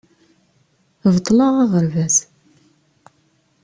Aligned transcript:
Beṭleɣ 1.13 1.53
aɣerbaz. 1.63 2.15